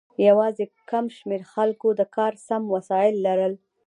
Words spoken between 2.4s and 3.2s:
سم وسایل